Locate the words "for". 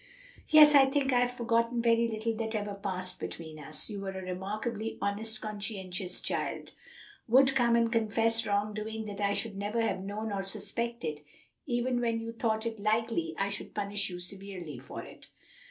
14.79-15.03